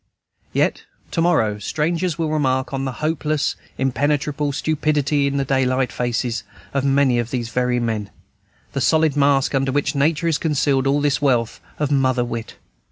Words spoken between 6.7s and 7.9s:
of many of these very